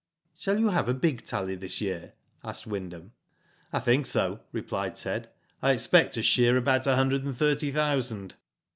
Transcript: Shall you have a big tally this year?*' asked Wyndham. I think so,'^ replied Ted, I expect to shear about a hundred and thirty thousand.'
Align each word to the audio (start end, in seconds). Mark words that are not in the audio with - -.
Shall 0.35 0.59
you 0.59 0.69
have 0.69 0.89
a 0.89 0.95
big 0.95 1.23
tally 1.25 1.53
this 1.53 1.79
year?*' 1.79 2.13
asked 2.43 2.65
Wyndham. 2.65 3.11
I 3.71 3.77
think 3.79 4.07
so,'^ 4.07 4.39
replied 4.51 4.95
Ted, 4.95 5.29
I 5.61 5.73
expect 5.73 6.15
to 6.15 6.23
shear 6.23 6.57
about 6.57 6.87
a 6.87 6.95
hundred 6.95 7.23
and 7.23 7.37
thirty 7.37 7.69
thousand.' 7.69 8.33